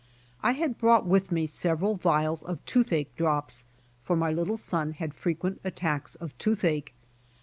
[0.41, 3.65] I had brought with me several vials of toothache drops,
[4.03, 6.95] for my little son had frequent attacks of toothache.